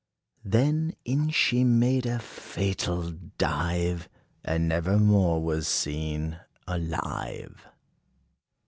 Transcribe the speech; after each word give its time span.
Then, 0.43 0.95
in 1.05 1.29
she 1.29 1.63
made 1.63 2.07
a 2.07 2.17
fatal 2.17 3.11
dive, 3.37 4.09
And 4.43 4.67
never 4.67 4.97
more 4.97 5.43
was 5.43 5.67
seen 5.67 6.39
alive! 6.65 7.67